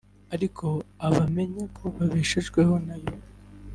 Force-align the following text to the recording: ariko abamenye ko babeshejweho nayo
ariko 0.35 0.65
abamenye 1.07 1.63
ko 1.75 1.83
babeshejweho 1.95 2.73
nayo 2.87 3.13